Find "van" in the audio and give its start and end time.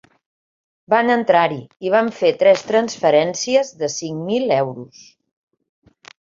0.93-1.13, 1.97-2.09